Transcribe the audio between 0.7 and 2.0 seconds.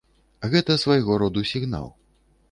свайго роду сігнал.